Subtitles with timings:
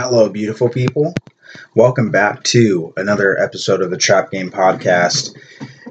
[0.00, 1.12] Hello, beautiful people.
[1.74, 5.36] Welcome back to another episode of the Trap Game Podcast.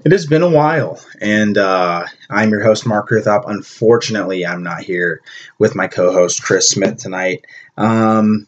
[0.05, 3.43] It has been a while, and uh, I'm your host, Mark Ruthop.
[3.47, 5.21] Unfortunately, I'm not here
[5.59, 7.43] with my co host, Chris Smith, tonight.
[7.75, 8.47] Um,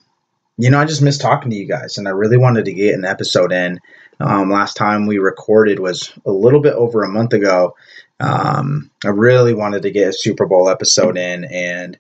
[0.58, 2.96] you know, I just missed talking to you guys, and I really wanted to get
[2.96, 3.82] an episode in.
[4.22, 7.76] Um, last time we recorded was a little bit over a month ago.
[8.22, 11.98] Um, I really wanted to get a Super Bowl episode in, and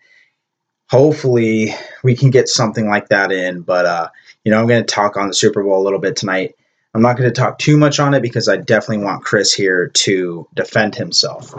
[0.90, 3.62] hopefully we can get something like that in.
[3.62, 4.10] But uh,
[4.44, 6.55] you know, I'm going to talk on the Super Bowl a little bit tonight.
[6.94, 9.90] I'm not going to talk too much on it because I definitely want Chris here
[9.90, 11.54] to defend himself.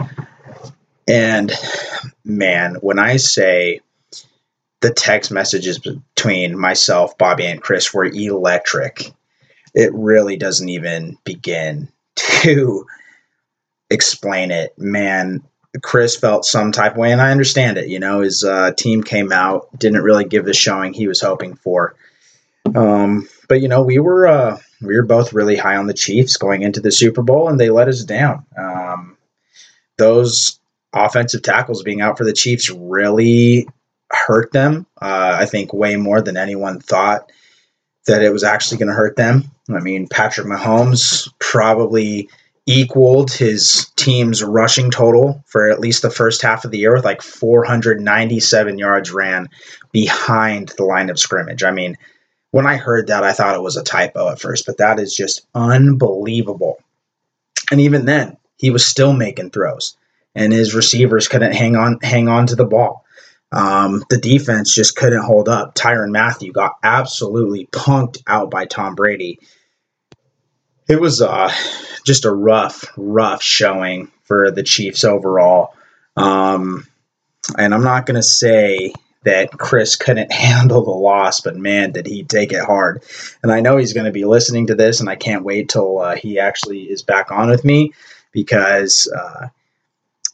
[1.07, 1.51] And
[2.25, 3.79] man, when I say
[4.81, 9.13] the text messages between myself, Bobby, and Chris were electric,
[9.73, 12.85] it really doesn't even begin to
[13.89, 14.77] explain it.
[14.77, 15.43] Man,
[15.81, 17.87] Chris felt some type of way, and I understand it.
[17.87, 21.55] You know, his uh, team came out, didn't really give the showing he was hoping
[21.55, 21.95] for.
[22.75, 26.37] Um, but you know, we were uh, we were both really high on the Chiefs
[26.37, 28.45] going into the Super Bowl, and they let us down.
[28.57, 29.17] Um,
[29.97, 30.59] those
[30.93, 33.67] offensive tackles being out for the Chiefs really
[34.11, 34.85] hurt them.
[35.01, 37.31] Uh, I think way more than anyone thought
[38.07, 39.51] that it was actually going to hurt them.
[39.69, 42.29] I mean, Patrick Mahomes probably
[42.67, 47.03] equaled his team's rushing total for at least the first half of the year with
[47.03, 49.49] like 497 yards ran
[49.91, 51.63] behind the line of scrimmage.
[51.63, 51.97] I mean,
[52.51, 55.15] when I heard that, I thought it was a typo at first, but that is
[55.15, 56.77] just unbelievable.
[57.71, 59.97] And even then, he was still making throws,
[60.35, 63.05] and his receivers couldn't hang on hang on to the ball.
[63.51, 65.75] Um, the defense just couldn't hold up.
[65.75, 69.39] Tyrann Mathieu got absolutely punked out by Tom Brady.
[70.91, 71.49] It was uh,
[72.05, 75.73] just a rough, rough showing for the Chiefs overall.
[76.17, 76.85] Um,
[77.57, 82.07] and I'm not going to say that Chris couldn't handle the loss, but man, did
[82.07, 83.03] he take it hard.
[83.41, 85.99] And I know he's going to be listening to this, and I can't wait till
[85.99, 87.93] uh, he actually is back on with me
[88.33, 89.47] because, uh,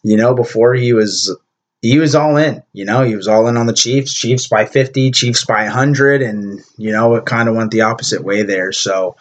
[0.02, 1.38] you know, before he was.
[1.84, 3.04] He was all in, you know.
[3.04, 4.12] He was all in on the Chiefs.
[4.12, 8.24] Chiefs by 50, Chiefs by 100, and you know it kind of went the opposite
[8.24, 8.72] way there.
[8.72, 9.16] So,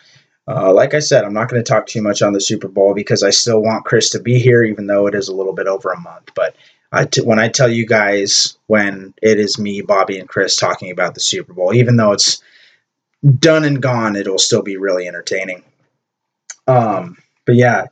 [0.49, 2.95] uh, like I said, I'm not going to talk too much on the Super Bowl
[2.95, 5.67] because I still want Chris to be here, even though it is a little bit
[5.67, 6.31] over a month.
[6.35, 6.55] But
[7.23, 11.21] when I tell you guys when it is me, Bobby, and Chris talking about the
[11.21, 12.43] Super Bowl, even though it's
[13.39, 15.65] done and gone, it'll still be really entertaining.
[16.69, 17.87] Um, but yeah,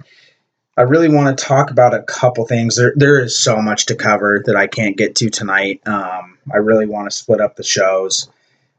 [0.76, 2.76] I really want to talk about a couple things.
[2.76, 5.86] There, there is so much to cover that I can't get to tonight.
[5.86, 8.28] Um, I really want to split up the shows.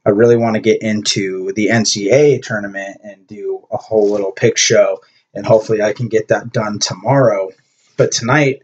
[0.05, 4.57] I really want to get into the NCAA tournament and do a whole little pick
[4.57, 5.01] show,
[5.33, 7.49] and hopefully I can get that done tomorrow.
[7.97, 8.61] But tonight,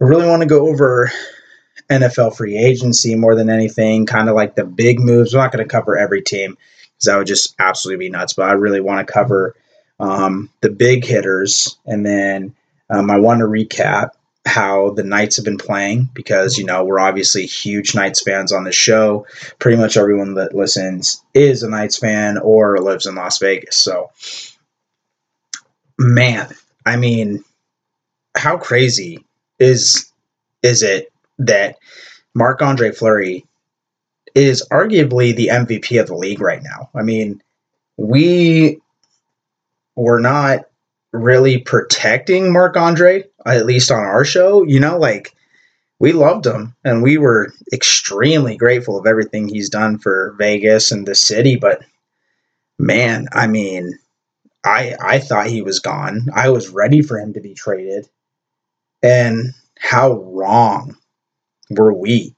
[0.00, 1.10] I really want to go over
[1.90, 5.34] NFL free agency more than anything, kind of like the big moves.
[5.34, 6.56] I'm not going to cover every team
[6.92, 9.56] because that would just absolutely be nuts, but I really want to cover
[9.98, 12.54] um, the big hitters, and then
[12.90, 14.10] um, I want to recap
[14.46, 18.64] how the Knights have been playing because, you know, we're obviously huge Knights fans on
[18.64, 19.26] the show.
[19.58, 23.76] Pretty much everyone that listens is a Knights fan or lives in Las Vegas.
[23.76, 24.10] So,
[25.98, 26.48] man,
[26.84, 27.42] I mean,
[28.36, 29.24] how crazy
[29.58, 30.10] is
[30.62, 31.76] is it that
[32.34, 33.46] Marc Andre Fleury
[34.34, 36.90] is arguably the MVP of the league right now?
[36.94, 37.42] I mean,
[37.96, 38.80] we
[39.94, 40.66] were not
[41.12, 45.34] really protecting Marc Andre at least on our show, you know, like
[45.98, 51.06] we loved him and we were extremely grateful of everything he's done for Vegas and
[51.06, 51.56] the city.
[51.56, 51.82] But
[52.78, 53.98] man, I mean,
[54.64, 56.28] I I thought he was gone.
[56.34, 58.08] I was ready for him to be traded.
[59.02, 60.96] And how wrong
[61.70, 62.34] were we?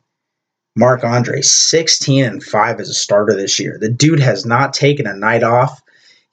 [0.78, 3.78] Marc Andre, 16 and 5 as a starter this year.
[3.80, 5.80] The dude has not taken a night off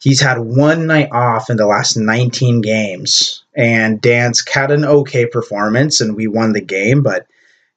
[0.04, 5.26] He's had one night off in the last 19 games, and Dansk had an okay
[5.26, 7.02] performance, and we won the game.
[7.02, 7.26] But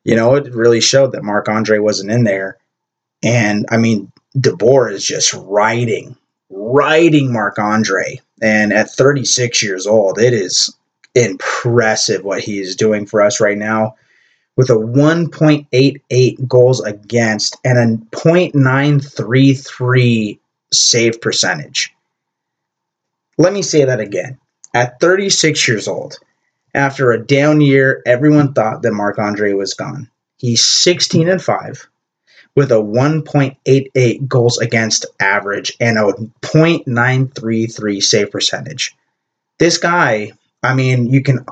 [0.02, 2.58] you know, it really showed that Marc Andre wasn't in there.
[3.22, 6.16] And I mean, DeBoer is just riding,
[6.50, 8.20] riding Marc Andre.
[8.42, 10.76] And at 36 years old, it is
[11.14, 13.94] impressive what he is doing for us right now
[14.56, 17.86] with a 1.88 goals against and a
[18.16, 20.38] 0.933
[20.72, 21.95] save percentage.
[23.38, 24.38] Let me say that again.
[24.74, 26.18] At 36 years old,
[26.74, 30.10] after a down year, everyone thought that Marc Andre was gone.
[30.36, 31.88] He's 16 and 5
[32.54, 36.12] with a 1.88 goals against average and a
[36.42, 38.94] 0.933 save percentage.
[39.58, 41.44] This guy, I mean, you can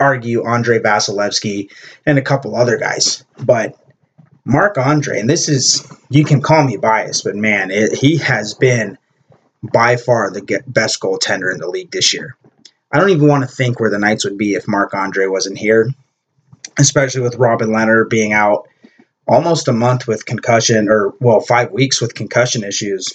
[0.00, 1.70] argue Andre Vasilevskiy
[2.06, 3.78] and a couple other guys, but
[4.44, 8.54] Marc Andre, and this is, you can call me biased, but man, it, he has
[8.54, 8.98] been
[9.62, 12.36] by far the best goaltender in the league this year.
[12.90, 15.58] I don't even want to think where the Knights would be if Marc Andre wasn't
[15.58, 15.88] here,
[16.78, 18.68] especially with Robin Lehner being out
[19.26, 23.14] almost a month with concussion, or well, five weeks with concussion issues.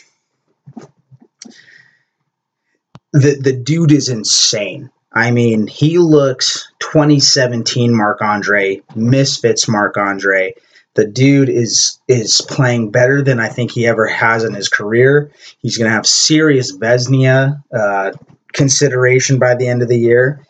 [3.13, 4.89] The the dude is insane.
[5.11, 10.53] I mean, he looks 2017 Marc Andre, misfits Marc Andre.
[10.97, 15.31] The dude is is playing better than I think he ever has in his career.
[15.59, 18.13] He's going to have serious Vezina uh,
[18.51, 20.43] consideration by the end of the year.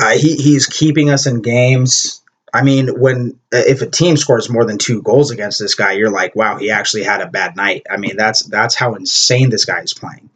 [0.00, 2.22] Uh, he, he's keeping us in games.
[2.52, 5.92] I mean, when uh, if a team scores more than two goals against this guy,
[5.92, 7.86] you're like, wow, he actually had a bad night.
[7.88, 10.28] I mean, that's that's how insane this guy is playing,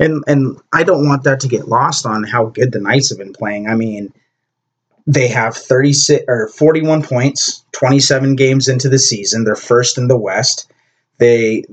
[0.00, 3.18] and and I don't want that to get lost on how good the Knights have
[3.18, 3.68] been playing.
[3.68, 4.12] I mean,
[5.06, 9.44] they have 36 or 41 points, 27 games into the season.
[9.44, 10.70] They're first in the West.
[11.18, 11.64] They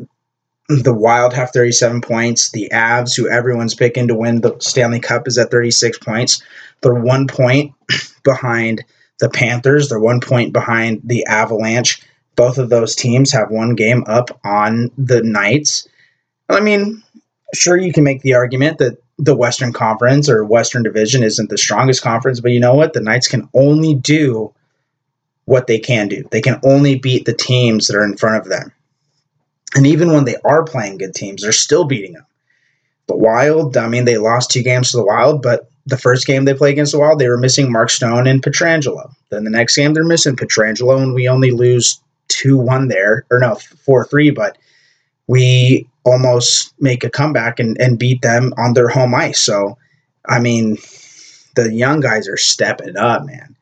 [0.70, 2.52] the Wild have 37 points.
[2.52, 6.44] The Avs, who everyone's picking to win the Stanley Cup, is at 36 points.
[6.82, 7.74] They're one point
[8.24, 8.84] behind
[9.20, 9.90] the Panthers.
[9.90, 12.02] They're one point behind the Avalanche.
[12.36, 15.88] Both of those teams have one game up on the Knights.
[16.50, 17.02] I mean,
[17.54, 21.58] sure, you can make the argument that the Western Conference or Western Division isn't the
[21.58, 22.94] strongest conference, but you know what?
[22.94, 24.54] The Knights can only do
[25.46, 26.28] what they can do.
[26.32, 28.72] They can only beat the teams that are in front of them.
[29.76, 32.26] And even when they are playing good teams, they're still beating them.
[33.08, 36.46] The Wild, I mean, they lost two games to the Wild, but the first game
[36.46, 39.14] they played against the Wild, they were missing Mark Stone and Pietrangelo.
[39.30, 43.40] Then the next game, they're missing Pietrangelo, and we only lose 2 1 there, or
[43.40, 44.58] no, 4 3, but
[45.28, 49.42] we almost make a comeback and, and beat them on their home ice.
[49.42, 49.78] So,
[50.26, 50.78] I mean,
[51.56, 53.56] the young guys are stepping up, man.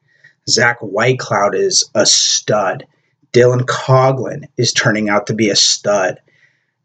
[0.47, 2.85] Zach Whitecloud is a stud.
[3.33, 6.21] Dylan Coghlan is turning out to be a stud.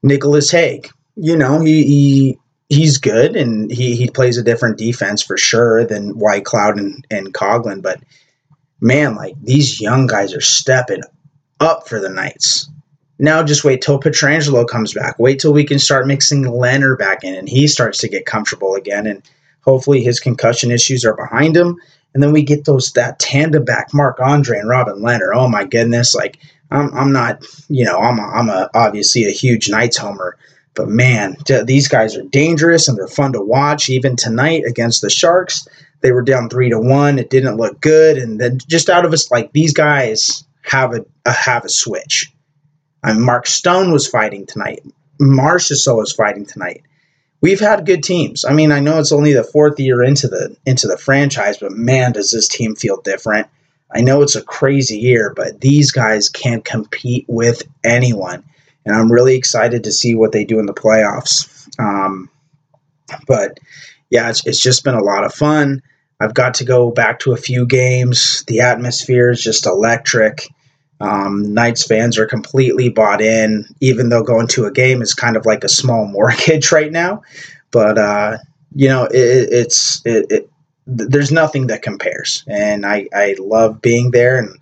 [0.03, 2.39] Nicholas Hague, you know, he, he
[2.71, 7.35] he's good and he, he plays a different defense for sure than Whitecloud and, and
[7.35, 7.83] Coghlan.
[7.83, 8.01] But
[8.81, 11.03] man, like these young guys are stepping
[11.59, 12.71] up for the Knights.
[13.21, 15.19] Now just wait till Pietrangelo comes back.
[15.19, 18.75] Wait till we can start mixing Lehner back in and he starts to get comfortable
[18.75, 19.07] again.
[19.07, 19.23] And
[19.61, 21.77] hopefully his concussion issues are behind him.
[22.15, 25.35] And then we get those that tandem back, Marc Andre and Robin Lehner.
[25.35, 26.15] Oh my goodness.
[26.15, 26.39] Like
[26.71, 30.39] I'm, I'm not, you know, I'm a, I'm a obviously a huge Knights homer,
[30.75, 33.91] but man, these guys are dangerous and they're fun to watch.
[33.91, 35.69] Even tonight against the Sharks,
[36.01, 37.19] they were down three to one.
[37.19, 41.05] It didn't look good, and then just out of us, like these guys have a,
[41.27, 42.33] a have a switch.
[43.05, 44.85] Mean, Mark Stone was fighting tonight.
[45.21, 46.83] Marchessault was fighting tonight.
[47.41, 48.45] We've had good teams.
[48.45, 51.73] I mean, I know it's only the fourth year into the into the franchise, but
[51.73, 53.49] man, does this team feel different.
[53.93, 58.45] I know it's a crazy year, but these guys can't compete with anyone
[58.85, 61.69] and I'm really excited to see what they do in the playoffs.
[61.79, 62.31] Um,
[63.27, 63.61] but
[64.09, 65.83] yeah, it's, it's just been a lot of fun.
[66.19, 68.45] I've got to go back to a few games.
[68.47, 70.49] The atmosphere is just electric.
[71.01, 75.37] Um, Knights fans are completely bought in, even though going to a game is kind
[75.37, 77.23] of like a small mortgage right now.
[77.71, 78.39] But uh,
[78.75, 80.51] you know, it, it's it, it,
[80.87, 84.61] there's nothing that compares, and I I love being there, and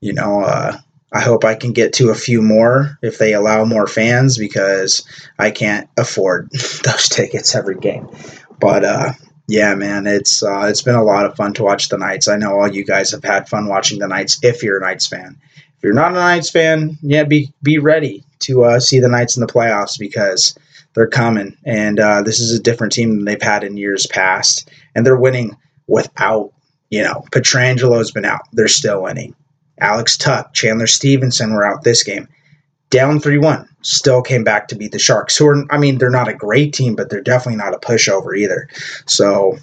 [0.00, 0.76] you know, uh,
[1.12, 5.06] I hope I can get to a few more if they allow more fans because
[5.38, 6.50] I can't afford
[6.84, 8.08] those tickets every game.
[8.58, 9.12] But uh,
[9.48, 12.28] yeah, man, it's uh, it's been a lot of fun to watch the Knights.
[12.28, 14.38] I know all you guys have had fun watching the Knights.
[14.42, 18.24] If you're a Knights fan, if you're not a Knights fan, yeah, be be ready
[18.40, 20.56] to uh, see the Knights in the playoffs because
[20.94, 24.70] they're coming, and uh, this is a different team than they've had in years past,
[24.94, 25.56] and they're winning
[25.88, 26.52] without
[26.90, 28.42] you know Pietrangelo's been out.
[28.52, 29.34] They're still winning.
[29.78, 32.28] Alex Tuch, Chandler Stephenson were out this game.
[32.92, 33.68] Down 3 1.
[33.80, 36.72] Still came back to beat the Sharks, who are, I mean, they're not a great
[36.72, 38.68] team, but they're definitely not a pushover either.
[39.06, 39.56] So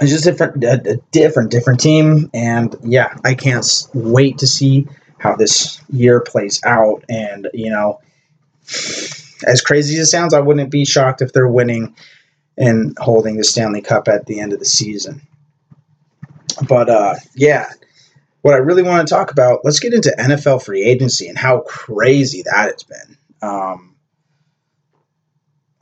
[0.00, 2.30] it's just different, a, a different, different team.
[2.34, 4.86] And yeah, I can't wait to see
[5.18, 7.02] how this year plays out.
[7.08, 8.00] And, you know,
[9.44, 11.96] as crazy as it sounds, I wouldn't be shocked if they're winning
[12.58, 15.22] and holding the Stanley Cup at the end of the season.
[16.68, 17.70] But uh, yeah,
[18.44, 21.60] what I really want to talk about, let's get into NFL free agency and how
[21.60, 23.16] crazy that has been.
[23.40, 23.96] Um,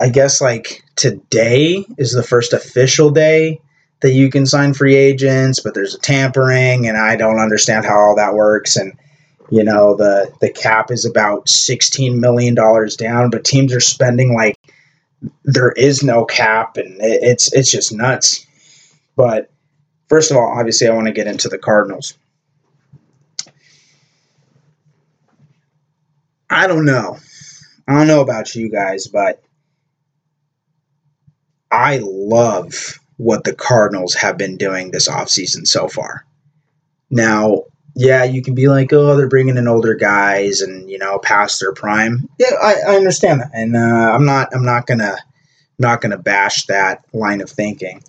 [0.00, 3.60] I guess like today is the first official day
[4.00, 7.98] that you can sign free agents, but there's a tampering, and I don't understand how
[7.98, 8.76] all that works.
[8.76, 8.92] And
[9.50, 14.36] you know the the cap is about sixteen million dollars down, but teams are spending
[14.36, 14.56] like
[15.42, 18.46] there is no cap, and it, it's it's just nuts.
[19.16, 19.50] But
[20.08, 22.16] first of all, obviously, I want to get into the Cardinals
[26.52, 27.18] I don't know.
[27.88, 29.42] I don't know about you guys, but
[31.70, 36.26] I love what the Cardinals have been doing this offseason so far.
[37.10, 41.18] Now, yeah, you can be like, oh, they're bringing in older guys and you know
[41.18, 42.28] past their prime.
[42.38, 43.78] Yeah, I, I understand that, and uh,
[44.12, 45.16] I'm not I'm not gonna
[45.78, 48.02] not gonna bash that line of thinking.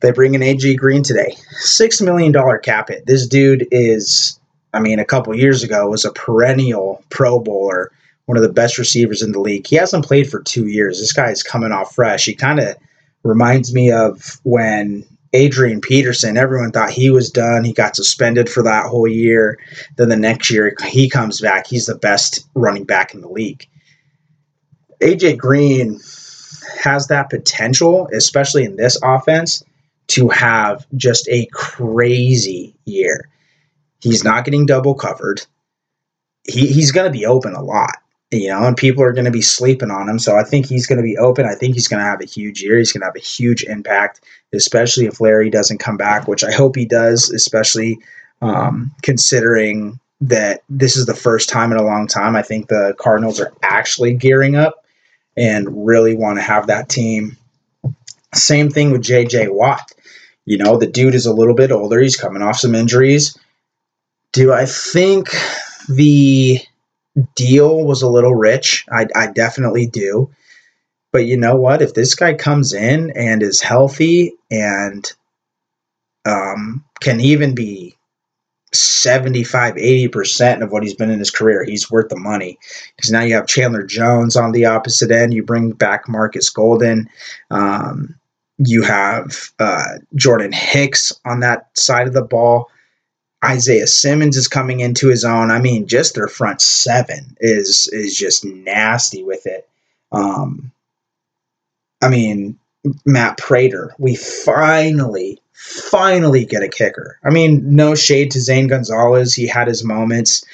[0.00, 3.06] They bring in AJ Green today, six million dollar cap hit.
[3.06, 4.40] This dude is,
[4.72, 7.92] I mean, a couple years ago was a perennial Pro Bowler,
[8.26, 9.66] one of the best receivers in the league.
[9.66, 10.98] He hasn't played for two years.
[10.98, 12.24] This guy is coming off fresh.
[12.24, 12.76] He kind of
[13.22, 17.64] reminds me of when Adrian Peterson, everyone thought he was done.
[17.64, 19.58] He got suspended for that whole year.
[19.96, 21.66] Then the next year, he comes back.
[21.66, 23.66] He's the best running back in the league.
[25.00, 26.00] AJ Green
[26.82, 29.64] has that potential, especially in this offense,
[30.08, 33.28] to have just a crazy year.
[34.02, 35.46] He's not getting double covered.
[36.44, 37.96] He, he's going to be open a lot
[38.32, 40.18] you know, and people are going to be sleeping on him.
[40.18, 41.44] So I think he's going to be open.
[41.44, 42.78] I think he's going to have a huge year.
[42.78, 44.22] He's going to have a huge impact,
[44.54, 47.98] especially if Larry doesn't come back, which I hope he does, especially
[48.40, 52.34] um, considering that this is the first time in a long time.
[52.34, 54.86] I think the Cardinals are actually gearing up
[55.36, 57.36] and really want to have that team.
[58.32, 59.92] Same thing with JJ Watt.
[60.46, 62.00] You know, the dude is a little bit older.
[62.00, 63.38] He's coming off some injuries.
[64.32, 65.28] Do I think
[65.88, 66.60] the
[67.34, 68.84] deal was a little rich.
[68.90, 70.30] I, I definitely do.
[71.12, 71.82] But you know what?
[71.82, 75.10] If this guy comes in and is healthy and
[76.24, 77.96] um, can even be
[78.72, 82.58] 75, 80% of what he's been in his career, he's worth the money.
[82.96, 85.34] Because now you have Chandler Jones on the opposite end.
[85.34, 87.10] You bring back Marcus Golden.
[87.50, 88.14] Um,
[88.56, 92.70] you have uh, Jordan Hicks on that side of the ball.
[93.44, 95.50] Isaiah Simmons is coming into his own.
[95.50, 99.68] I mean, just their front seven is is just nasty with it.
[100.12, 100.72] Um,
[102.00, 102.58] I mean,
[103.04, 107.18] Matt Prater, we finally, finally get a kicker.
[107.24, 109.34] I mean, no shade to Zane Gonzalez.
[109.34, 110.44] He had his moments.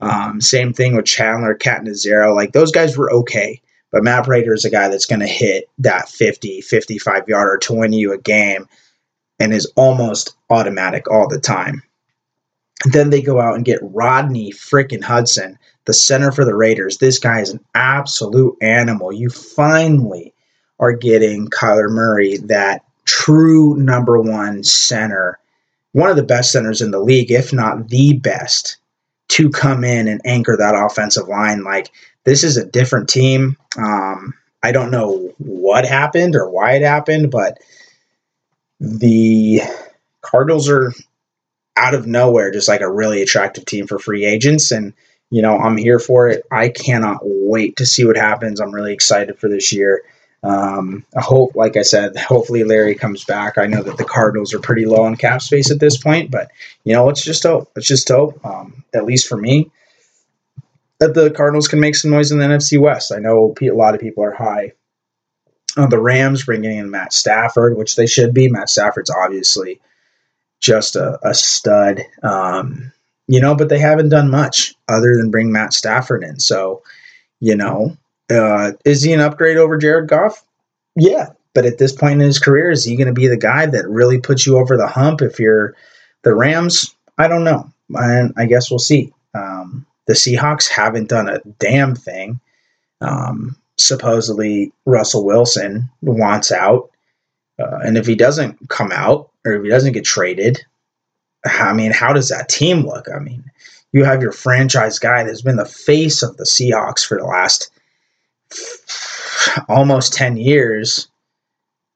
[0.00, 2.34] Um, same thing with Chandler, Catanzaro.
[2.34, 3.62] Like, those guys were okay.
[3.92, 7.74] But Matt Prater is a guy that's going to hit that 50, 55 yarder to
[7.74, 8.68] win you a game
[9.38, 11.82] and is almost automatic all the time.
[12.84, 16.98] Then they go out and get Rodney freaking Hudson, the center for the Raiders.
[16.98, 19.12] This guy is an absolute animal.
[19.12, 20.34] You finally
[20.78, 25.38] are getting Kyler Murray, that true number one center,
[25.92, 28.76] one of the best centers in the league, if not the best,
[29.28, 31.64] to come in and anchor that offensive line.
[31.64, 31.90] Like,
[32.24, 33.56] this is a different team.
[33.78, 37.58] Um, I don't know what happened or why it happened, but
[38.80, 39.62] the
[40.20, 40.92] Cardinals are
[41.76, 44.70] out of nowhere, just like a really attractive team for free agents.
[44.70, 44.94] And,
[45.30, 46.44] you know, I'm here for it.
[46.50, 48.60] I cannot wait to see what happens.
[48.60, 50.02] I'm really excited for this year.
[50.42, 53.58] Um, I hope, like I said, hopefully Larry comes back.
[53.58, 56.50] I know that the Cardinals are pretty low on cap space at this point, but,
[56.84, 57.70] you know, let's just hope.
[57.76, 59.70] Let's just hope, um, at least for me,
[61.00, 63.12] that the Cardinals can make some noise in the NFC West.
[63.12, 64.72] I know a lot of people are high
[65.76, 68.48] on the Rams bringing in Matt Stafford, which they should be.
[68.48, 69.80] Matt Stafford's obviously
[70.60, 72.02] just a, a stud.
[72.22, 72.92] Um,
[73.28, 76.38] you know, but they haven't done much other than bring Matt Stafford in.
[76.38, 76.82] So,
[77.40, 77.96] you know,
[78.30, 80.44] uh, is he an upgrade over Jared Goff?
[80.94, 81.30] Yeah.
[81.54, 83.88] But at this point in his career, is he going to be the guy that
[83.88, 85.74] really puts you over the hump if you're
[86.22, 86.94] the Rams?
[87.18, 87.70] I don't know.
[87.96, 89.12] I, I guess we'll see.
[89.34, 92.40] Um, the Seahawks haven't done a damn thing.
[93.00, 96.90] Um, supposedly, Russell Wilson wants out.
[97.58, 100.64] Uh, and if he doesn't come out, or if he doesn't get traded,
[101.44, 103.06] I mean, how does that team look?
[103.14, 103.44] I mean,
[103.92, 107.70] you have your franchise guy that's been the face of the Seahawks for the last
[109.68, 111.08] almost 10 years.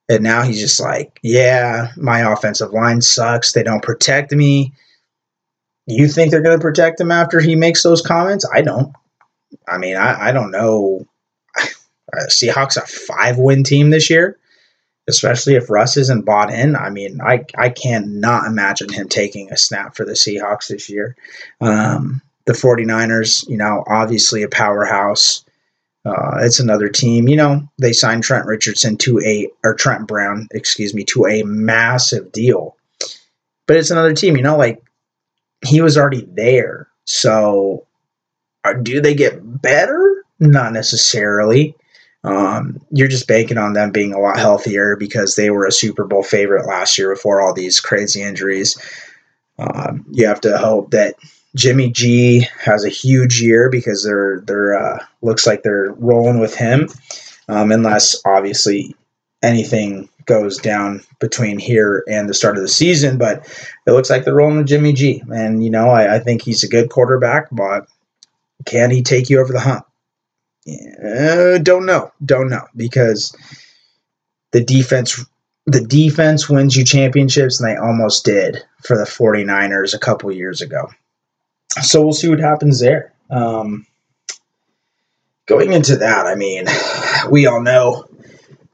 [0.09, 3.53] And now he's just like, yeah, my offensive line sucks.
[3.53, 4.73] They don't protect me.
[5.87, 8.47] You think they're going to protect him after he makes those comments?
[8.53, 8.93] I don't.
[9.69, 11.07] I mean, I, I don't know.
[12.29, 14.40] Seahawks a five win team this year
[15.09, 16.77] especially if Russ isn't bought in.
[16.77, 21.17] I mean, I I cannot imagine him taking a snap for the Seahawks this year.
[21.61, 25.45] Um, the 49ers, you know, obviously a powerhouse.
[26.05, 27.29] Uh, it's another team.
[27.29, 31.43] You know, they signed Trent Richardson to a or Trent Brown, excuse me, to a
[31.43, 32.77] massive deal.
[33.67, 34.37] But it's another team.
[34.37, 34.83] You know, like
[35.65, 36.89] he was already there.
[37.07, 37.87] So,
[38.65, 40.25] uh, do they get better?
[40.39, 41.75] Not necessarily.
[42.23, 46.05] Um, you're just banking on them being a lot healthier because they were a Super
[46.05, 48.79] Bowl favorite last year before all these crazy injuries.
[49.59, 51.17] Um, you have to hope that
[51.57, 56.55] Jimmy G has a huge year because they're they're uh, looks like they're rolling with
[56.55, 56.89] him,
[57.49, 58.95] um, unless obviously
[59.43, 63.19] anything goes down between here and the start of the season.
[63.19, 63.49] But
[63.87, 66.63] it looks like they're rolling with Jimmy G, and you know I, I think he's
[66.63, 67.87] a good quarterback, but
[68.67, 69.87] can he take you over the hump?
[70.65, 72.67] Yeah, don't know, don't know.
[72.77, 73.35] Because
[74.53, 75.25] the defense
[75.67, 80.63] the defense wins you championships and they almost did for the 49ers a couple years
[80.63, 80.91] ago.
[81.83, 83.13] So we'll see what happens there.
[83.31, 83.87] Um,
[85.51, 86.65] going into that i mean
[87.31, 88.07] we all know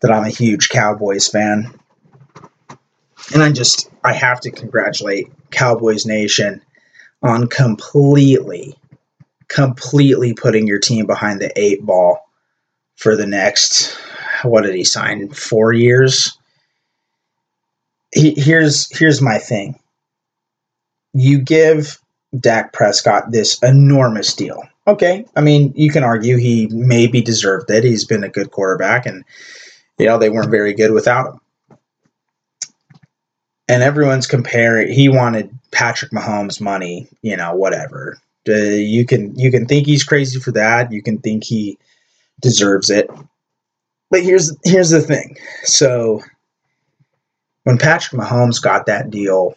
[0.00, 1.72] that i'm a huge cowboys fan.
[3.32, 6.62] And i just i have to congratulate cowboys nation
[7.22, 8.78] on completely
[9.48, 12.18] completely putting your team behind the eight ball
[12.96, 13.96] for the next
[14.42, 16.36] what did he sign four years
[18.16, 19.78] he, here's here's my thing.
[21.12, 21.98] You give
[22.38, 24.62] Dak Prescott this enormous deal.
[24.86, 27.84] Okay, I mean you can argue he maybe deserved it.
[27.84, 29.24] He's been a good quarterback, and
[29.98, 31.40] you know they weren't very good without him.
[33.68, 34.92] And everyone's comparing.
[34.92, 37.08] He wanted Patrick Mahomes money.
[37.22, 38.18] You know, whatever.
[38.46, 40.92] You can you can think he's crazy for that.
[40.92, 41.78] You can think he
[42.40, 43.10] deserves it.
[44.10, 45.36] But here's here's the thing.
[45.64, 46.22] So
[47.64, 49.56] when Patrick Mahomes got that deal,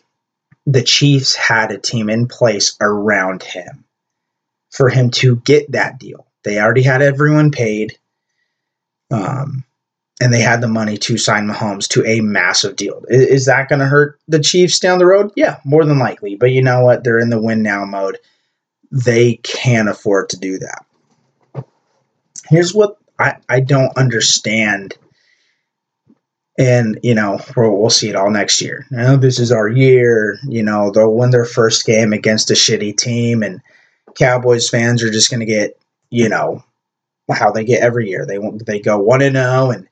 [0.66, 3.86] the Chiefs had a team in place around him
[4.72, 6.26] for him to get that deal.
[6.44, 7.98] They already had everyone paid,
[9.12, 9.64] um,
[10.22, 13.04] and they had the money to sign Mahomes to a massive deal.
[13.10, 15.32] Is, is that going to hurt the Chiefs down the road?
[15.36, 16.36] Yeah, more than likely.
[16.36, 17.04] But you know what?
[17.04, 18.18] They're in the win now mode.
[18.92, 20.86] They can afford to do that.
[22.50, 24.98] Here's what I, I don't understand
[26.60, 28.86] and you know we'll, we'll see it all next year.
[28.92, 30.38] Now this is our year.
[30.48, 33.62] You know they'll win their first game against a shitty team, and
[34.16, 35.80] Cowboys fans are just going to get
[36.12, 36.64] you know
[37.32, 38.26] how they get every year.
[38.26, 39.88] They they go one and zero, oh and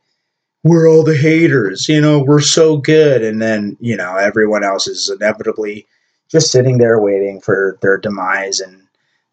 [0.63, 1.87] we're all the haters.
[1.87, 5.87] You know we're so good, and then you know everyone else is inevitably
[6.29, 8.86] just sitting there waiting for their demise, and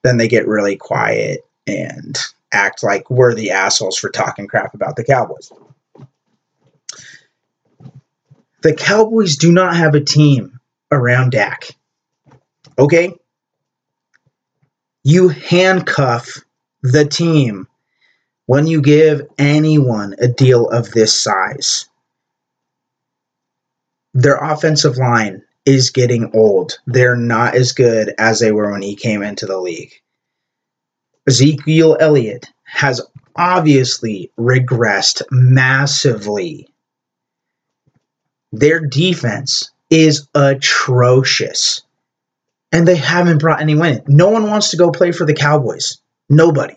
[0.04, 2.16] then they get really quiet and
[2.52, 5.50] act like we're the assholes for talking crap about the Cowboys.
[8.62, 10.60] The Cowboys do not have a team
[10.92, 11.70] around Dak.
[12.78, 13.14] Okay?
[15.02, 16.44] You handcuff
[16.82, 17.66] the team
[18.46, 21.86] when you give anyone a deal of this size.
[24.12, 26.79] Their offensive line is getting old.
[26.87, 29.92] They're not as good as they were when he came into the league.
[31.27, 33.00] Ezekiel Elliott has
[33.37, 36.68] obviously regressed massively
[38.55, 41.83] their defense is atrocious.
[42.72, 44.03] And they haven't brought anyone in.
[44.09, 45.98] No one wants to go play for the Cowboys.
[46.29, 46.77] Nobody.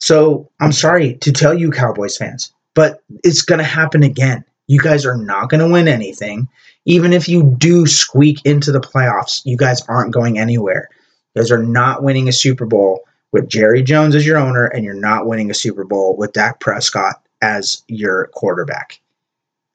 [0.00, 4.44] So I'm sorry to tell you, Cowboys fans, but it's going to happen again.
[4.68, 6.48] You guys are not going to win anything.
[6.84, 10.88] Even if you do squeak into the playoffs, you guys aren't going anywhere.
[11.34, 14.84] You guys are not winning a Super Bowl with Jerry Jones as your owner, and
[14.84, 19.00] you're not winning a Super Bowl with Dak Prescott as your quarterback.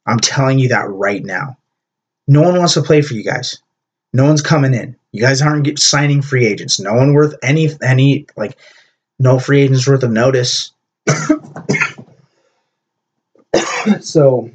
[0.06, 1.58] I'm telling you that right now.
[2.28, 3.58] No one wants to play for you guys.
[4.14, 4.96] No one's coming in.
[5.12, 6.80] You guys aren't signing free agents.
[6.80, 8.58] No one worth any any like
[9.20, 10.72] no free agents worth of notice.
[14.02, 14.52] so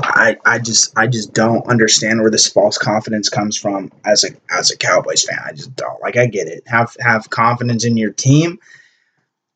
[0.00, 4.28] I I just I just don't understand where this false confidence comes from as a
[4.56, 5.40] as a Cowboys fan.
[5.44, 6.00] I just don't.
[6.02, 6.62] Like I get it.
[6.66, 8.58] Have have confidence in your team,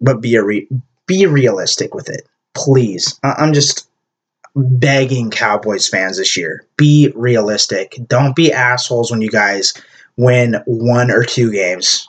[0.00, 0.68] but be a re,
[1.06, 2.26] be realistic with it.
[2.54, 3.18] Please.
[3.22, 3.88] I, I'm just
[4.54, 7.96] begging Cowboys fans this year be realistic.
[8.08, 9.72] Don't be assholes when you guys
[10.16, 12.08] win one or two games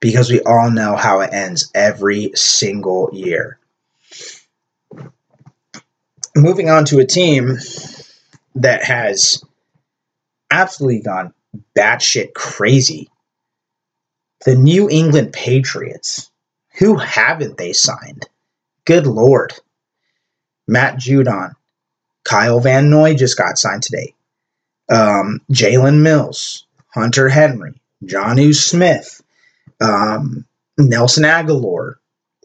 [0.00, 3.58] because we all know how it ends every single year.
[6.36, 7.56] Moving on to a team
[8.56, 9.42] that has
[10.50, 11.32] absolutely gone
[11.74, 13.08] batshit crazy.
[14.44, 16.30] The New England Patriots.
[16.78, 18.28] Who haven't they signed?
[18.84, 19.54] Good lord.
[20.68, 21.54] Matt Judon,
[22.22, 24.14] Kyle Van Noy just got signed today.
[24.90, 29.22] Um, Jalen Mills, Hunter Henry, Jonnu Smith,
[29.80, 30.44] um,
[30.76, 31.94] Nelson Agholor.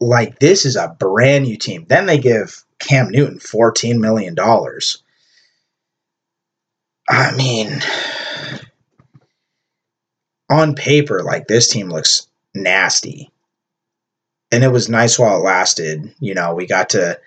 [0.00, 1.84] Like this is a brand new team.
[1.86, 5.02] Then they give Cam Newton fourteen million dollars.
[7.08, 7.80] I mean,
[10.50, 13.30] on paper, like this team looks nasty.
[14.50, 16.14] And it was nice while it lasted.
[16.20, 17.18] You know, we got to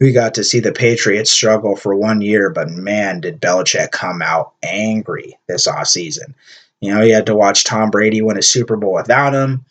[0.00, 4.22] we got to see the Patriots struggle for one year, but man, did Belichick come
[4.22, 6.34] out angry this offseason.
[6.80, 9.64] You know, he had to watch Tom Brady win a Super Bowl without him.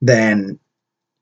[0.00, 0.60] Then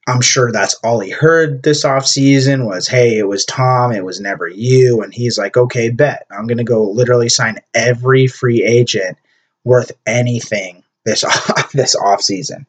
[0.06, 4.20] I'm sure that's all he heard this offseason was, hey, it was Tom, it was
[4.20, 5.02] never you.
[5.02, 6.26] And he's like, okay, bet.
[6.30, 9.16] I'm going to go literally sign every free agent
[9.64, 12.66] worth anything this off, this offseason.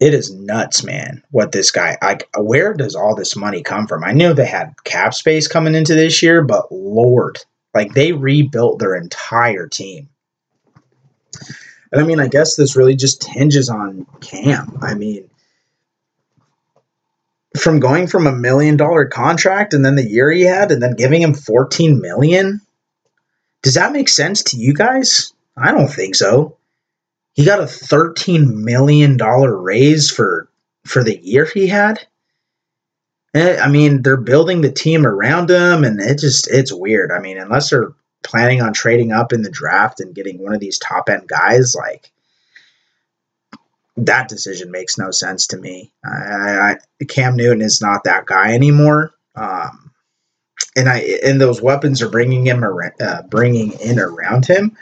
[0.00, 4.04] It is nuts, man, what this guy, like, where does all this money come from?
[4.04, 7.38] I knew they had cap space coming into this year, but Lord,
[7.74, 10.08] like, they rebuilt their entire team.
[11.90, 14.78] And I mean, I guess this really just hinges on Cam.
[14.82, 15.27] I mean,
[17.56, 20.96] from going from a million dollar contract and then the year he had and then
[20.96, 22.60] giving him 14 million?
[23.62, 25.32] Does that make sense to you guys?
[25.56, 26.58] I don't think so.
[27.32, 30.48] He got a 13 million dollar raise for
[30.84, 32.06] for the year he had.
[33.34, 37.12] Eh, i mean they're building the team around him and it just it's weird.
[37.12, 37.92] I mean unless they're
[38.24, 41.74] planning on trading up in the draft and getting one of these top end guys
[41.74, 42.10] like
[43.98, 45.92] that decision makes no sense to me.
[46.04, 49.12] I, I, Cam Newton is not that guy anymore.
[49.34, 49.92] Um,
[50.76, 54.76] and I and those weapons are bringing him around, uh, bringing in around him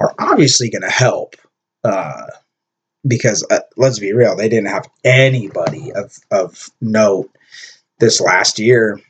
[0.00, 1.36] are obviously going to help.
[1.82, 2.26] Uh,
[3.06, 7.30] because uh, let's be real, they didn't have anybody of of note
[7.98, 9.00] this last year.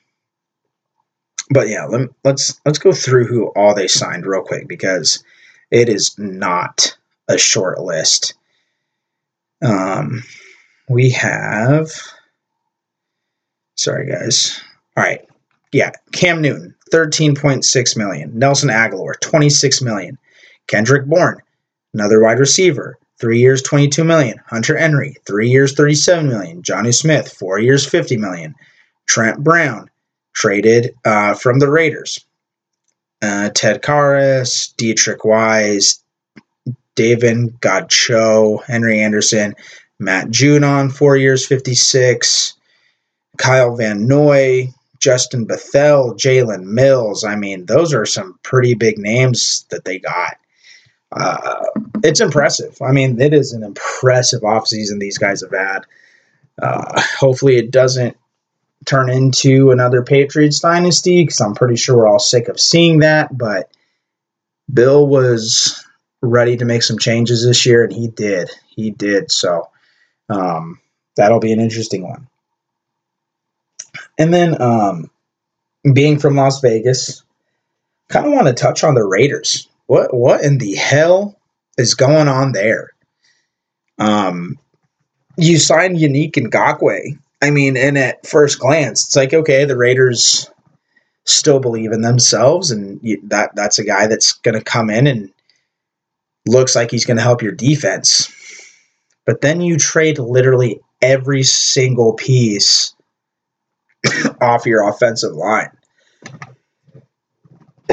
[1.51, 5.23] But yeah, let, let's let's go through who all they signed real quick because
[5.71, 6.97] it is not
[7.29, 8.35] a short list.
[9.63, 10.23] Um,
[10.89, 11.91] we have.
[13.77, 14.61] Sorry, guys.
[14.97, 15.21] All right.
[15.73, 18.39] Yeah, Cam Newton, 13.6 million.
[18.39, 20.19] Nelson Agholor, 26 million.
[20.69, 21.39] Kendrick Bourne,
[21.93, 24.39] another wide receiver, three years, 22 million.
[24.47, 26.63] Hunter Henry, three years, 37 million.
[26.63, 28.55] Johnny Smith, four years, 50 million.
[29.09, 29.91] Trent Brown,
[30.33, 32.25] traded uh, from the Raiders.
[33.21, 36.04] Uh, Ted Karras, Deatrich Wise,
[36.95, 39.55] Davon Godchaux, Henry Anderson,
[39.99, 42.55] Matt Judon, four years, 56,
[43.39, 44.69] Kyle Van Noy,
[45.01, 47.25] Justin Bethel, Jalen Mills.
[47.25, 50.37] I mean, those are some pretty big names that they got.
[51.13, 51.65] Uh,
[52.03, 52.77] it's impressive.
[52.83, 55.81] I mean, it is an impressive offseason these guys have had.
[56.61, 58.17] Uh, hopefully, it doesn't
[58.85, 63.37] turn into another Patriots dynasty because I'm pretty sure we're all sick of seeing that.
[63.37, 63.71] But
[64.73, 65.84] Bill was
[66.25, 68.51] ready to make some changes this year, and he did.
[68.67, 69.31] He did.
[69.31, 69.69] So
[70.29, 70.81] um,
[71.17, 72.29] that'll be an interesting one.
[74.19, 75.11] And then, um,
[75.93, 77.23] being from Las Vegas,
[78.09, 79.69] kind of want to touch on the Raiders.
[79.87, 81.39] What what in the hell
[81.77, 82.93] is going on there?
[83.99, 84.59] Um,
[85.37, 87.19] you signed Yannick Ngakoue.
[87.43, 90.49] I mean, and at first glance, it's like okay, the Raiders
[91.25, 95.07] still believe in themselves, and you, that that's a guy that's going to come in
[95.07, 95.34] and
[96.47, 98.31] looks like he's going to help your defense.
[99.27, 102.95] But then you trade literally every single piece
[104.41, 105.71] off your offensive line.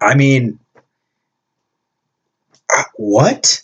[0.00, 0.58] I mean,
[2.74, 3.62] uh, what?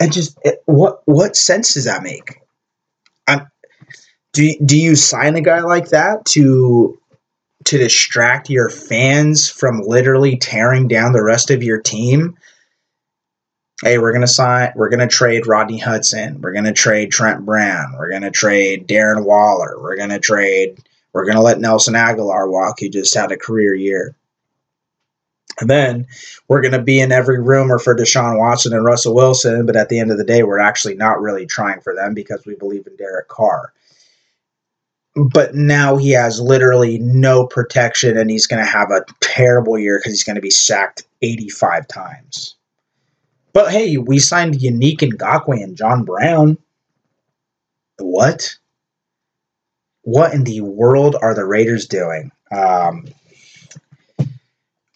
[0.00, 2.40] I just it, what what sense does that make?
[3.26, 3.48] I'm,
[4.32, 6.98] do do you sign a guy like that to
[7.66, 12.36] to distract your fans from literally tearing down the rest of your team.
[13.82, 14.72] Hey, we're gonna sign.
[14.76, 16.40] We're gonna trade Rodney Hudson.
[16.40, 17.94] We're gonna trade Trent Brown.
[17.98, 19.76] We're gonna trade Darren Waller.
[19.80, 20.78] We're gonna trade.
[21.12, 22.78] We're gonna let Nelson Agholor walk.
[22.78, 24.14] He just had a career year.
[25.58, 26.06] And then
[26.48, 29.88] we're going to be in every rumor for Deshaun Watson and Russell Wilson, but at
[29.88, 32.86] the end of the day, we're actually not really trying for them because we believe
[32.86, 33.72] in Derek Carr
[35.16, 39.98] but now he has literally no protection and he's going to have a terrible year
[39.98, 42.54] because he's going to be sacked 85 times.
[43.54, 46.58] But hey, we signed Yannick Ngakoue and John Brown.
[47.98, 48.56] What?
[50.02, 52.30] What in the world are the Raiders doing?
[52.52, 53.06] Um,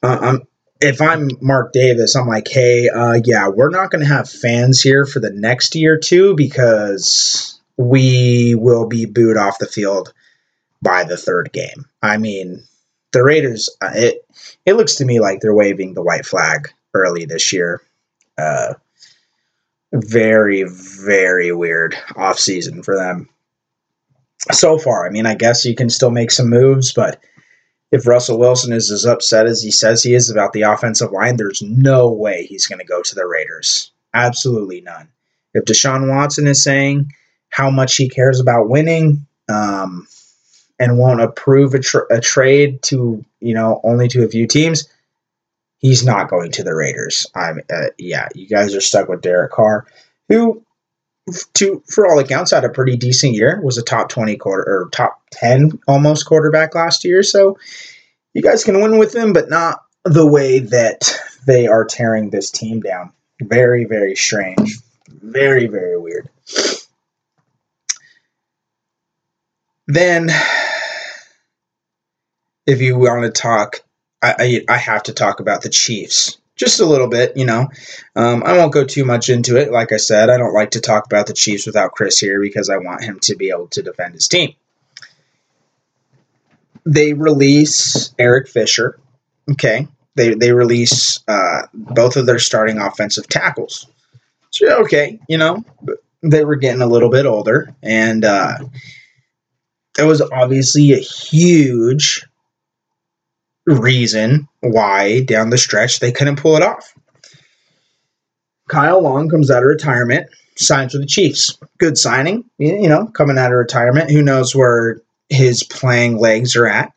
[0.03, 0.43] uh, I'm,
[0.83, 4.83] if I'm Mark Davis, I'm like, hey, uh, yeah, we're not going to have fans
[4.83, 10.13] here for the next year too because we will be booed off the field
[10.83, 11.87] by the third game.
[12.03, 12.65] I mean,
[13.13, 14.25] the Raiders, uh, it
[14.67, 17.83] it looks to me like they're waving the white flag early this year.
[18.39, 18.75] Uh,
[19.93, 23.29] very very weird off season for them
[24.53, 25.07] so far.
[25.07, 27.23] I mean, I guess you can still make some moves, but
[27.91, 31.37] if Russell Wilson is as upset as he says he is about the offensive line,
[31.37, 33.91] there's no way he's going to go to the Raiders.
[34.15, 35.09] Absolutely none.
[35.55, 37.11] If Deshaun Watson is saying
[37.51, 39.27] how much he cares about winning.
[39.49, 40.07] um,
[40.79, 44.89] and won't approve a, tra- a trade to you know only to a few teams,
[45.79, 47.27] he's not going to the Raiders.
[47.35, 49.87] I'm uh, yeah, you guys are stuck with Derek Carr,
[50.29, 50.65] who
[51.55, 53.61] to for all accounts had a pretty decent year.
[53.63, 57.23] Was a top twenty quarter or top ten almost quarterback last year.
[57.23, 57.59] So
[58.33, 61.13] you guys can win with him, but not the way that
[61.47, 63.13] they are tearing this team down.
[63.43, 64.79] Very very strange.
[65.09, 66.31] Very very weird.
[69.93, 70.31] Then,
[72.65, 73.81] if you want to talk,
[74.23, 77.69] I, I, I have to talk about the Chiefs just a little bit, you know.
[78.15, 79.73] Um, I won't go too much into it.
[79.73, 82.69] Like I said, I don't like to talk about the Chiefs without Chris here because
[82.69, 84.55] I want him to be able to defend his team.
[86.85, 88.99] They release Eric Fisher.
[89.51, 89.89] Okay.
[90.15, 93.87] They, they release uh, both of their starting offensive tackles.
[94.51, 95.65] So, okay, you know,
[96.23, 97.75] they were getting a little bit older.
[97.83, 98.59] And uh,
[99.99, 102.27] it was obviously a huge
[103.67, 106.95] reason why down the stretch they couldn't pull it off.
[108.69, 111.59] Kyle Long comes out of retirement, signs with the Chiefs.
[111.79, 114.11] Good signing, you know, coming out of retirement.
[114.11, 116.93] Who knows where his playing legs are at?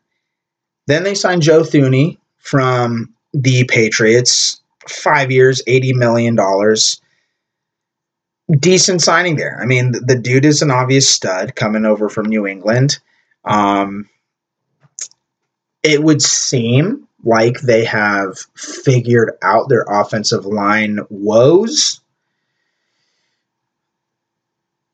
[0.86, 6.36] Then they signed Joe Thuney from the Patriots, five years, $80 million.
[8.50, 9.58] Decent signing there.
[9.60, 12.98] I mean, the, the dude is an obvious stud coming over from New England.
[13.44, 14.08] Um,
[15.82, 22.00] it would seem like they have figured out their offensive line woes.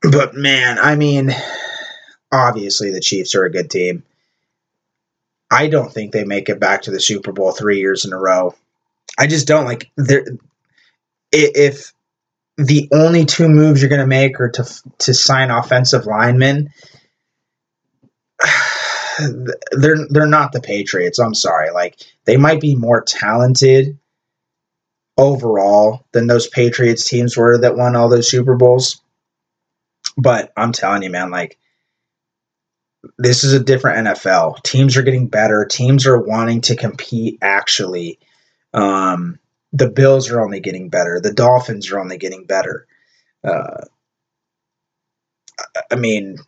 [0.03, 1.33] But man, I mean,
[2.31, 4.05] obviously the Chiefs are a good team.
[5.51, 8.19] I don't think they make it back to the Super Bowl three years in a
[8.19, 8.55] row.
[9.19, 10.25] I just don't like there.
[11.33, 11.93] If
[12.61, 16.71] the only two moves you're going to make are to to sign offensive linemen,
[19.73, 21.19] they're they're not the Patriots.
[21.19, 21.71] I'm sorry.
[21.71, 23.99] Like they might be more talented
[25.17, 29.01] overall than those Patriots teams were that won all those Super Bowls.
[30.17, 31.59] But I'm telling you, man, like
[33.17, 34.63] this is a different NFL.
[34.63, 35.65] Teams are getting better.
[35.65, 38.19] Teams are wanting to compete actually.
[38.75, 39.40] Um,
[39.73, 41.21] the Bills are only getting better.
[41.21, 42.87] The Dolphins are only getting better.
[43.45, 43.85] Uh,
[45.91, 46.39] I mean,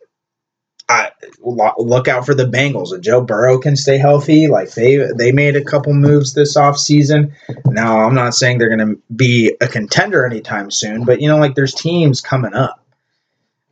[0.89, 2.93] I, look out for the Bengals.
[2.93, 7.33] If Joe Burrow can stay healthy, like they they made a couple moves this offseason.
[7.65, 11.37] Now, I'm not saying they're going to be a contender anytime soon, but you know,
[11.37, 12.83] like there's teams coming up.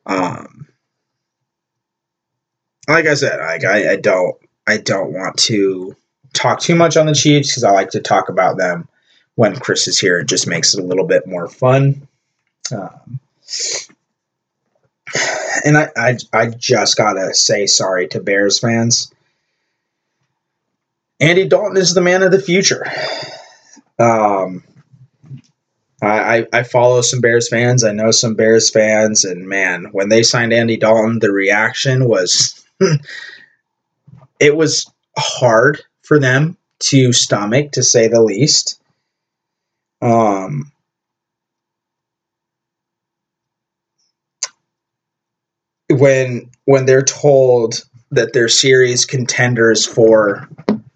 [0.06, 0.68] Um,
[2.88, 4.38] like I said, like I, I don't
[4.68, 5.96] I don't want to
[6.34, 8.88] talk too much on the Chiefs because I like to talk about them
[9.36, 10.20] when Chris is here.
[10.20, 12.08] It just makes it a little bit more fun.
[12.72, 13.20] Um,
[15.65, 19.13] and I, I, I just gotta say sorry to Bears fans.
[21.20, 22.86] Andy Dalton is the man of the future.
[24.00, 24.63] Um,
[26.02, 27.84] I, I follow some Bears fans.
[27.84, 32.65] I know some Bears fans, and man, when they signed Andy Dalton, the reaction was
[34.39, 38.81] it was hard for them to stomach, to say the least.
[40.02, 40.72] Um,
[45.90, 50.50] when when they're told that they're serious contenders for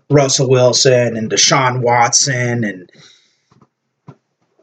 [0.09, 2.91] Russell Wilson and Deshaun Watson and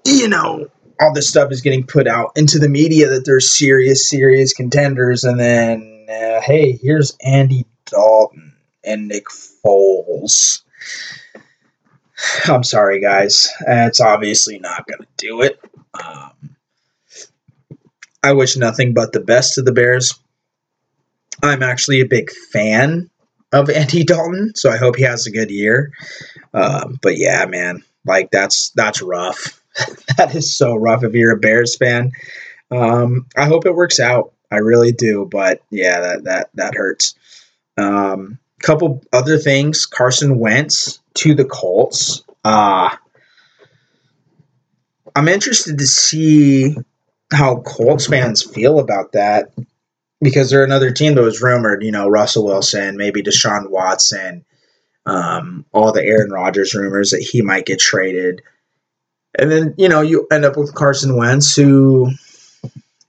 [0.04, 0.68] you know
[1.00, 5.24] all this stuff is getting put out into the media that they're serious serious contenders.
[5.24, 10.62] And then uh, hey here's Andy Dalton and Nick Foles
[12.46, 15.60] I'm sorry guys it's obviously not going to do it
[15.94, 16.56] um,
[18.22, 20.18] I wish nothing but the best to the Bears
[21.42, 23.10] I'm actually a big fan
[23.52, 25.92] of Andy Dalton, so I hope he has a good year.
[26.54, 29.60] Um, but yeah, man, like that's that's rough.
[30.16, 32.12] that is so rough if you're a Bears fan.
[32.70, 34.32] Um, I hope it works out.
[34.50, 37.14] I really do, but yeah, that that that hurts.
[37.76, 39.86] Um, couple other things.
[39.86, 42.22] Carson Wentz to the Colts.
[42.44, 42.90] Uh,
[45.14, 46.74] I'm interested to see
[47.32, 49.52] how Colts fans feel about that
[50.20, 54.44] because they're another team that was rumored, you know, Russell Wilson, maybe Deshaun Watson,
[55.04, 58.42] um, all the Aaron Rodgers rumors that he might get traded.
[59.38, 62.10] And then, you know, you end up with Carson Wentz, who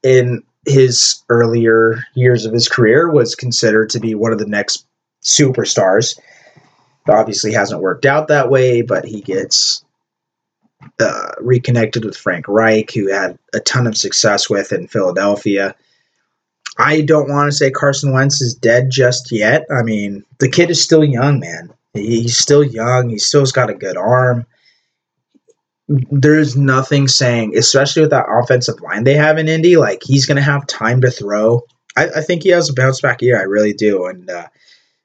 [0.02, 4.86] in his earlier years of his career was considered to be one of the next
[5.24, 6.18] superstars.
[7.08, 9.84] Obviously, hasn't worked out that way, but he gets
[11.00, 15.76] uh, reconnected with Frank Reich, who had a ton of success with in Philadelphia
[16.78, 19.66] I don't want to say Carson Wentz is dead just yet.
[19.72, 21.72] I mean, the kid is still young, man.
[21.94, 23.10] He's still young.
[23.10, 24.46] He still's got a good arm.
[25.88, 30.38] There's nothing saying, especially with that offensive line they have in Indy, like he's going
[30.38, 31.62] to have time to throw.
[31.96, 33.40] I, I, think he has a bounce back year.
[33.40, 34.06] I really do.
[34.06, 34.48] And uh,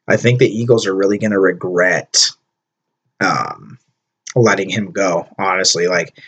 [0.08, 2.26] I think the Eagles are really going to regret
[3.20, 3.78] um,
[4.34, 5.86] letting him go, honestly.
[5.86, 6.18] Like,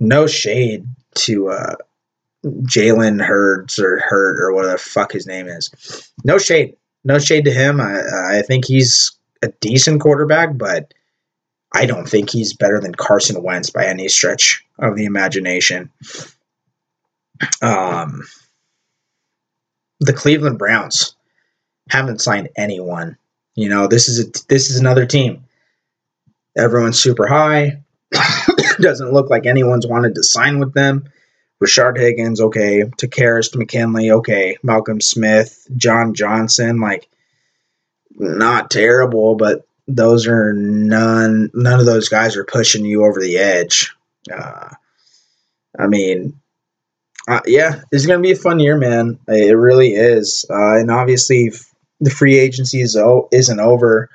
[0.00, 1.76] no shade to uh,
[2.44, 5.70] Jalen Hurds or Hurt or whatever the fuck his name is.
[6.24, 6.76] No shade.
[7.04, 7.80] No shade to him.
[7.80, 9.12] I, I think he's
[9.42, 10.92] a decent quarterback, but
[11.72, 15.90] I don't think he's better than Carson Wentz by any stretch of the imagination.
[17.62, 18.22] Um,
[20.00, 21.14] the Cleveland Browns
[21.90, 23.16] haven't signed anyone.
[23.54, 25.44] You know, this is a this is another team.
[26.56, 27.82] Everyone's super high.
[28.80, 31.04] Doesn't look like anyone's wanted to sign with them.
[31.62, 32.84] Rashard Higgins, okay.
[32.84, 34.56] Takkarist McKinley, okay.
[34.62, 37.08] Malcolm Smith, John Johnson, like
[38.16, 41.50] not terrible, but those are none.
[41.52, 43.94] None of those guys are pushing you over the edge.
[44.32, 44.70] Uh,
[45.78, 46.40] I mean,
[47.28, 49.18] uh, yeah, it's gonna be a fun year, man.
[49.28, 51.52] It really is, uh, and obviously
[52.00, 54.10] the free agency is o- isn't over.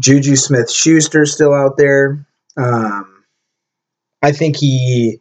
[0.00, 2.26] Juju Smith Schuster still out there.
[2.56, 3.24] Um,
[4.22, 5.20] I think he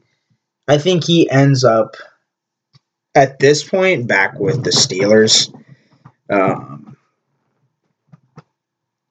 [0.67, 1.95] I think he ends up
[3.15, 5.53] at this point back with the Steelers.
[6.29, 6.97] Um,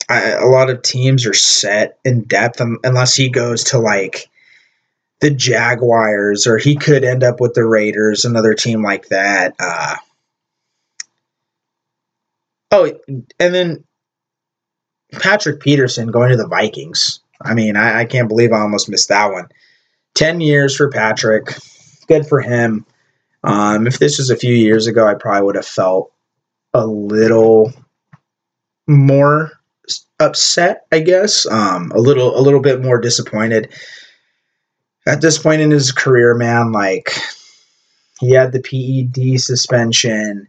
[0.08, 4.28] I, a lot of teams are set in depth um, unless he goes to like
[5.20, 9.54] the Jaguars or he could end up with the Raiders, another team like that.
[9.58, 9.96] Uh,
[12.76, 12.92] oh,
[13.38, 13.84] and then
[15.12, 17.20] Patrick Peterson going to the Vikings.
[17.40, 19.48] I mean, I, I can't believe I almost missed that one.
[20.14, 21.54] 10 years for Patrick.
[22.08, 22.86] Good for him.
[23.44, 26.12] Um, if this was a few years ago, I probably would have felt
[26.74, 27.72] a little
[28.86, 29.52] more
[30.18, 31.46] upset, I guess.
[31.46, 33.72] Um, a little a little bit more disappointed.
[35.06, 37.12] At this point in his career, man, like
[38.18, 40.48] he had the PED suspension.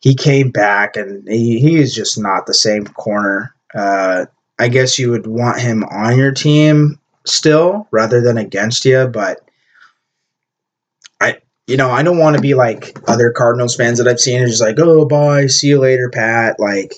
[0.00, 3.54] He came back and he, he is just not the same corner.
[3.74, 4.26] Uh,
[4.58, 9.08] I guess you would want him on your team still rather than against you.
[9.08, 9.40] But
[11.20, 14.42] I, you know, I don't want to be like other Cardinals fans that I've seen.
[14.42, 16.60] Are just like, oh, bye, see you later, Pat.
[16.60, 16.94] Like,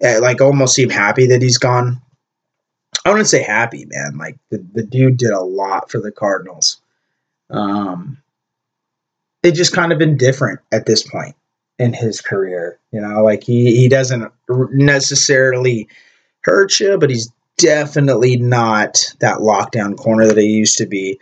[0.00, 2.00] eh, like almost seem happy that he's gone.
[3.04, 4.18] I wouldn't say happy, man.
[4.18, 6.80] Like the, the dude did a lot for the Cardinals.
[7.50, 8.18] Um,
[9.42, 11.34] they just kind of indifferent at this point
[11.80, 12.78] in his career.
[12.92, 15.88] You know, like he he doesn't necessarily
[16.42, 21.18] hurt you, but he's definitely not that lockdown corner that he used to be.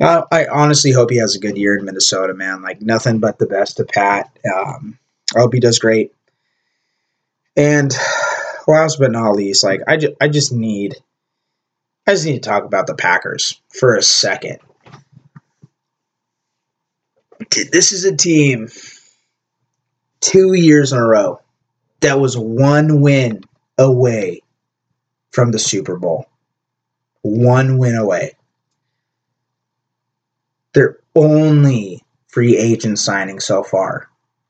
[0.00, 2.62] Uh, I honestly hope he has a good year in Minnesota, man.
[2.62, 4.30] Like nothing but the best to Pat.
[4.54, 4.98] Um,
[5.34, 6.12] I hope he does great.
[7.56, 7.94] And
[8.66, 10.96] last but not least, like I, ju- I just need,
[12.06, 14.58] I just need to talk about the Packers for a second.
[17.70, 18.68] This is a team
[20.24, 21.38] two years in a row
[22.00, 23.42] that was one win
[23.78, 24.40] away
[25.32, 26.26] from the Super Bowl.
[27.22, 28.32] One win away.
[30.72, 34.08] Their only free agent signing so far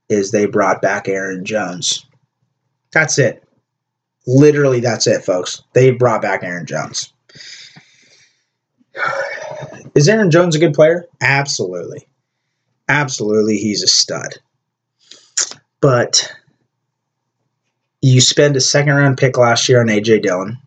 [0.09, 2.07] is they brought back Aaron Jones.
[2.93, 3.43] That's it.
[4.27, 5.63] Literally, that's it, folks.
[5.75, 7.13] They brought back Aaron Jones.
[9.95, 11.05] Is Aaron Jones a good player?
[11.21, 12.09] Absolutely.
[12.89, 14.39] Absolutely, he's a stud.
[15.85, 16.33] But
[18.01, 20.59] you spend a second round pick last year on AJ Dillon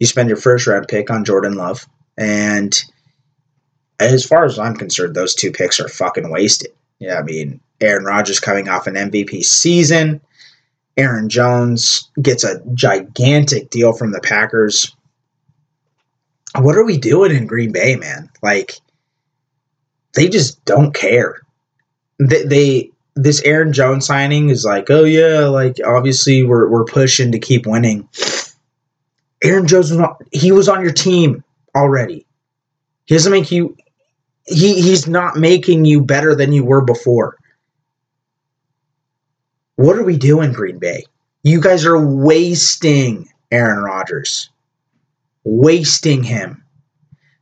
[0.00, 1.86] you spend your first round pick on Jordan Love.
[2.18, 2.82] And
[4.00, 6.72] as far as I'm concerned, those two picks are fucking wasted.
[6.98, 10.20] Yeah, I mean, Aaron Rodgers coming off an MVP season.
[10.96, 14.94] Aaron Jones gets a gigantic deal from the Packers.
[16.58, 18.30] What are we doing in Green Bay, man?
[18.42, 18.74] Like,
[20.14, 21.40] they just don't care.
[22.18, 27.32] They, they this Aaron Jones signing is like, oh yeah, like obviously we're we're pushing
[27.32, 28.08] to keep winning.
[29.42, 31.44] Aaron Jones was not, he was on your team
[31.74, 32.26] already.
[33.06, 33.76] He doesn't make you
[34.46, 37.36] he he's not making you better than you were before.
[39.76, 41.04] What are we doing, Green Bay?
[41.42, 44.50] You guys are wasting Aaron Rodgers.
[45.42, 46.64] Wasting him.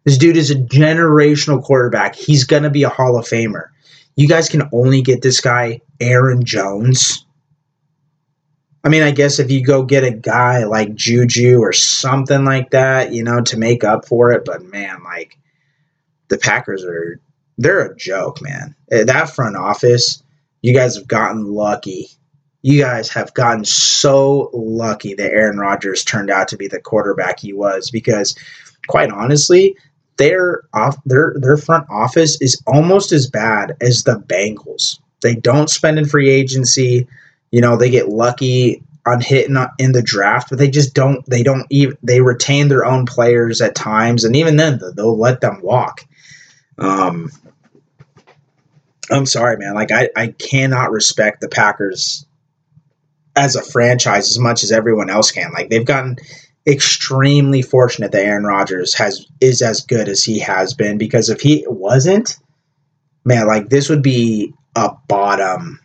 [0.05, 2.15] This dude is a generational quarterback.
[2.15, 3.71] He's going to be a Hall of Famer.
[4.19, 7.25] You guys can only get this guy, Aaron Jones.
[8.83, 12.71] I mean, I guess if you go get a guy like Juju or something like
[12.71, 15.39] that, you know, to make up for it, but man, like
[16.27, 17.21] the Packers are
[17.59, 18.75] they're a joke, man.
[18.91, 20.21] Eh, that front office,
[20.63, 22.09] You guys have gotten lucky.
[22.63, 27.39] You guys have gotten so lucky that Aaron Rodgers turned out to be the quarterback
[27.39, 28.37] he was because
[28.89, 29.77] quite honestly,
[30.19, 34.99] their off their their front office is almost as bad as the Bengals.
[35.23, 37.09] They don't spend in free agency.
[37.51, 41.25] You know, they get lucky on hitting in the draft, but they just don't.
[41.27, 41.97] They don't even.
[42.03, 46.05] They retain their own players at times, and even then, they'll let them walk.
[46.79, 47.31] Um,
[49.11, 49.75] I'm sorry, man.
[49.75, 52.27] Like I, I cannot respect the Packers
[53.35, 55.53] as a franchise as much as everyone else can.
[55.53, 56.17] Like they've gotten
[56.69, 61.41] extremely fortunate that Aaron Rodgers has is as good as he has been because if
[61.41, 62.37] he wasn't,
[63.25, 65.81] man, like this would be a bottom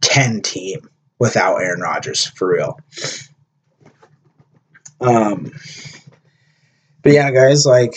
[0.00, 0.88] 10 team
[1.18, 2.78] without Aaron Rodgers for real.
[5.00, 5.52] Um
[7.02, 7.94] but yeah, guys, like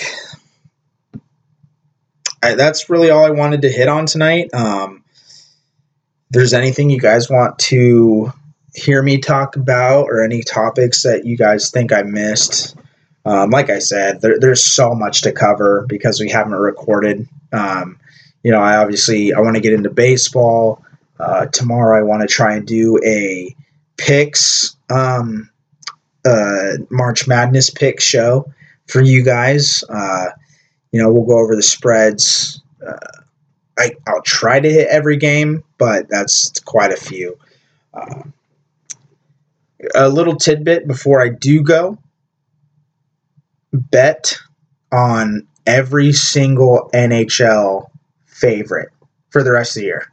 [2.41, 4.53] I, that's really all I wanted to hit on tonight.
[4.53, 5.03] Um
[6.29, 8.33] there's anything you guys want to
[8.73, 12.75] hear me talk about or any topics that you guys think I missed,
[13.25, 17.27] um, like I said, there, there's so much to cover because we haven't recorded.
[17.51, 17.99] Um,
[18.43, 20.83] you know, I obviously I want to get into baseball.
[21.19, 23.55] Uh, tomorrow, I want to try and do a
[23.97, 25.49] picks um,
[26.25, 28.51] uh, March Madness pick show
[28.87, 29.83] for you guys.
[29.87, 30.29] Uh,
[30.91, 32.61] you know, we'll go over the spreads.
[32.85, 32.97] Uh,
[33.77, 37.37] I, I'll try to hit every game, but that's quite a few.
[39.95, 41.97] A little tidbit before I do go
[43.71, 44.37] bet
[44.91, 47.89] on every single NHL
[48.25, 48.89] favorite
[49.29, 50.07] for the rest of the year.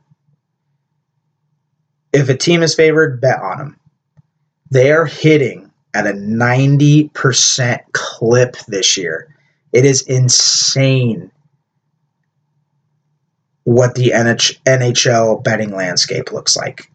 [2.13, 3.81] If a team is favored, bet on them.
[4.71, 9.35] They are hitting at a 90% clip this year.
[9.73, 11.31] It is insane
[13.65, 16.90] what the NHL betting landscape looks like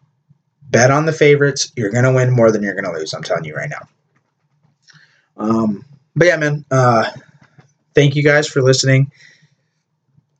[0.70, 1.72] bet on the favorites.
[1.76, 3.12] You're going to win more than you're going to lose.
[3.12, 3.88] I'm telling you right now.
[5.36, 6.64] Um, but yeah, man.
[6.70, 7.10] Uh,
[7.94, 9.10] thank you guys for listening.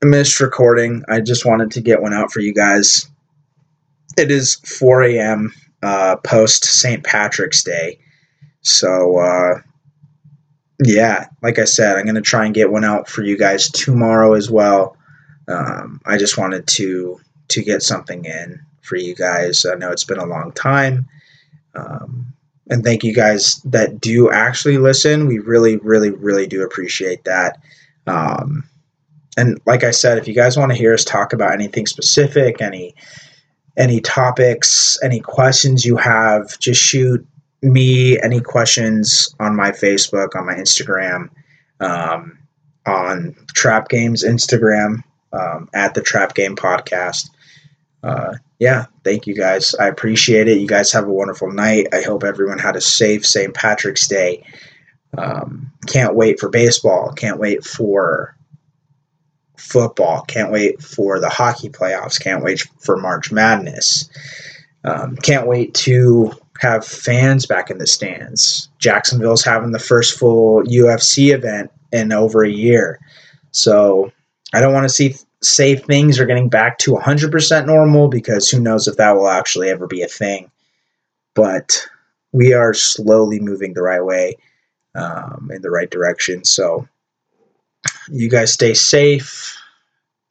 [0.03, 1.05] I missed recording.
[1.09, 3.09] I just wanted to get one out for you guys.
[4.19, 5.53] It is 4 a.m.
[5.83, 7.05] Uh, post St.
[7.05, 7.99] Patrick's Day.
[8.63, 9.61] So, uh,
[10.85, 13.71] yeah, like I said, I'm going to try and get one out for you guys
[13.71, 14.97] tomorrow as well.
[15.49, 19.67] Um, I just wanted to to get something in for you guys.
[19.67, 21.09] I know it's been a long time.
[21.75, 22.33] Um,
[22.69, 25.27] and thank you guys that do actually listen.
[25.27, 27.59] We really, really, really do appreciate that.
[28.07, 28.65] Um,
[29.37, 32.61] and like I said, if you guys want to hear us talk about anything specific,
[32.61, 32.95] any
[33.77, 37.27] any topics, any questions you have, just shoot
[37.63, 41.29] me any questions on my Facebook, on my Instagram,
[41.81, 42.39] um,
[42.87, 47.29] on Trap Games Instagram um, at the Trap Game Podcast.
[48.03, 49.75] Uh, yeah, thank you guys.
[49.75, 50.59] I appreciate it.
[50.59, 51.89] You guys have a wonderful night.
[51.93, 53.53] I hope everyone had a safe St.
[53.53, 54.45] Patrick's Day.
[55.17, 57.13] Um, can't wait for baseball.
[57.13, 58.37] Can't wait for
[59.57, 60.23] football.
[60.23, 62.21] Can't wait for the hockey playoffs.
[62.21, 64.09] Can't wait for March Madness.
[64.85, 68.69] Um, can't wait to have fans back in the stands.
[68.79, 73.01] Jacksonville's having the first full UFC event in over a year.
[73.51, 74.13] So
[74.55, 78.61] I don't want to see say things are getting back to 100% normal because who
[78.61, 80.51] knows if that will actually ever be a thing.
[81.35, 81.87] But
[82.33, 84.37] we are slowly moving the right way,
[84.95, 86.45] um, in the right direction.
[86.45, 86.89] So
[88.09, 89.57] you guys stay safe.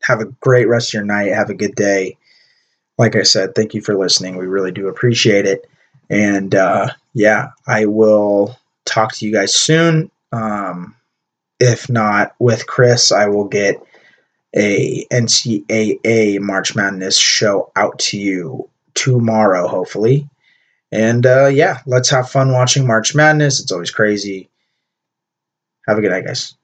[0.04, 1.32] Have a great rest of your night.
[1.32, 2.18] Have a good day.
[2.98, 4.38] Like I said, thank you for listening.
[4.38, 5.70] We really do appreciate it.
[6.10, 10.12] And uh, yeah, I will talk to you guys soon.
[10.32, 10.96] Um,
[11.60, 13.82] if not with Chris, I will get
[14.56, 20.30] a NCAA March Madness show out to you tomorrow, hopefully.
[20.92, 23.60] And uh, yeah, let's have fun watching March Madness.
[23.60, 24.50] It's always crazy.
[25.88, 26.56] Have a good night, guys.